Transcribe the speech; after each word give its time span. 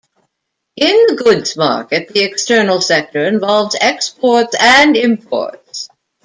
In 0.77 0.95
the 1.09 1.15
goods 1.15 1.55
market, 1.55 2.07
the 2.07 2.21
external 2.21 2.81
sector 2.81 3.23
involves 3.23 3.77
exports 3.79 4.55
and 4.59 4.97
imports. 4.97 5.89